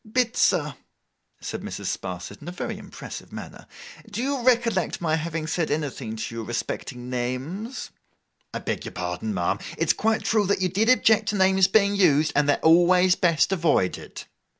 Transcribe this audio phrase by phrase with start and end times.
[0.03, 0.73] 'Bitzer,'
[1.41, 1.85] said Mrs.
[1.95, 3.67] Sparsit, in a very impressive manner,
[4.09, 7.91] 'do you recollect my having said anything to you respecting names?'
[8.51, 9.59] 'I beg your pardon, ma'am.
[9.77, 13.51] It's quite true that you did object to names being used, and they're always best
[13.51, 14.23] avoided.